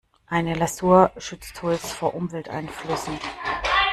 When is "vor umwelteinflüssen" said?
1.91-3.19